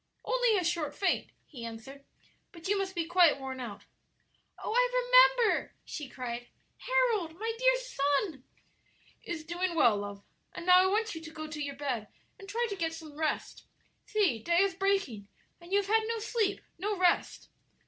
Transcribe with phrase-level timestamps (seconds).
[0.25, 2.03] "Only a short faint," he answered.
[2.51, 3.85] "But you must be quite worn out."
[4.57, 6.47] "Oh, I remember!" she cried.
[6.79, 8.43] "Harold, my dear son"
[9.31, 10.23] "Is doing well, love.
[10.55, 12.07] And now I want you to go to your bed
[12.39, 13.65] and try to get some rest.
[14.07, 15.27] See, day is breaking,
[15.59, 17.49] and you have had no sleep, no rest."